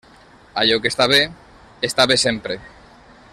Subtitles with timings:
[0.61, 1.19] Allò que està bé,
[1.91, 2.59] està bé sempre.